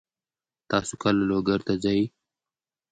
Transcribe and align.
تاسو 0.71 0.93
کله 1.03 1.21
لوګر 1.29 1.59
ته 1.67 1.73
ځئ؟ 1.83 2.01